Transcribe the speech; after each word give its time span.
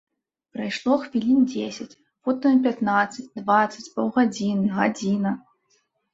Прайшло 0.53 0.95
хвілін 1.03 1.43
дзесяць, 1.51 1.97
потым 2.31 2.53
і 2.57 2.63
пятнаццаць, 2.65 3.27
дваццаць, 3.41 3.87
паўгадзіны, 4.01 4.75
гадзіна. 4.81 5.37